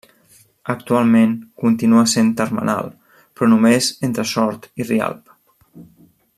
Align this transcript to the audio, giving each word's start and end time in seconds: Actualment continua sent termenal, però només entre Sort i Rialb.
Actualment 0.73 1.35
continua 1.63 2.05
sent 2.13 2.31
termenal, 2.41 2.89
però 3.19 3.51
només 3.53 3.93
entre 4.09 4.29
Sort 4.33 4.69
i 4.83 4.89
Rialb. 4.91 5.35